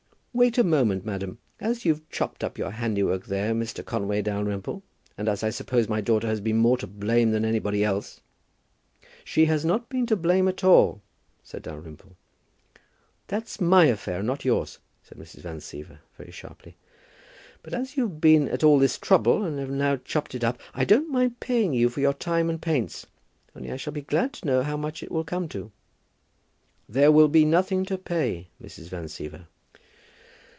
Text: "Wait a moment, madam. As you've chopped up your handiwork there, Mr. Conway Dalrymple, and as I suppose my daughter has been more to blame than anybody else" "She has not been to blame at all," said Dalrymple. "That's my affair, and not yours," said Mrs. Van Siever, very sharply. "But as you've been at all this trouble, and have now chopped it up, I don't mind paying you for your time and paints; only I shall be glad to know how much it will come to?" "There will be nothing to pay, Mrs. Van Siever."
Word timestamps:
"Wait 0.33 0.57
a 0.57 0.63
moment, 0.63 1.03
madam. 1.03 1.37
As 1.59 1.83
you've 1.83 2.07
chopped 2.09 2.41
up 2.41 2.57
your 2.57 2.71
handiwork 2.71 3.25
there, 3.25 3.53
Mr. 3.53 3.83
Conway 3.83 4.21
Dalrymple, 4.21 4.81
and 5.17 5.27
as 5.27 5.43
I 5.43 5.49
suppose 5.49 5.89
my 5.89 5.99
daughter 5.99 6.25
has 6.29 6.39
been 6.39 6.55
more 6.55 6.77
to 6.77 6.87
blame 6.87 7.31
than 7.31 7.43
anybody 7.43 7.83
else" 7.83 8.21
"She 9.25 9.43
has 9.47 9.65
not 9.65 9.89
been 9.89 10.05
to 10.05 10.15
blame 10.15 10.47
at 10.47 10.63
all," 10.63 11.01
said 11.43 11.63
Dalrymple. 11.63 12.15
"That's 13.27 13.59
my 13.59 13.87
affair, 13.87 14.19
and 14.19 14.27
not 14.27 14.45
yours," 14.45 14.79
said 15.03 15.17
Mrs. 15.17 15.39
Van 15.41 15.57
Siever, 15.59 15.97
very 16.17 16.31
sharply. 16.31 16.77
"But 17.61 17.73
as 17.73 17.97
you've 17.97 18.21
been 18.21 18.47
at 18.47 18.63
all 18.63 18.79
this 18.79 18.97
trouble, 18.97 19.43
and 19.43 19.59
have 19.59 19.69
now 19.69 19.97
chopped 19.97 20.33
it 20.33 20.45
up, 20.45 20.61
I 20.73 20.85
don't 20.85 21.11
mind 21.11 21.41
paying 21.41 21.73
you 21.73 21.89
for 21.89 21.99
your 21.99 22.13
time 22.13 22.49
and 22.49 22.61
paints; 22.61 23.05
only 23.53 23.69
I 23.69 23.75
shall 23.75 23.91
be 23.93 24.01
glad 24.01 24.31
to 24.35 24.45
know 24.45 24.63
how 24.63 24.77
much 24.77 25.03
it 25.03 25.11
will 25.11 25.25
come 25.25 25.49
to?" 25.49 25.73
"There 26.87 27.11
will 27.11 27.27
be 27.27 27.43
nothing 27.43 27.83
to 27.87 27.97
pay, 27.97 28.47
Mrs. 28.63 28.87
Van 28.87 29.07
Siever." 29.09 29.47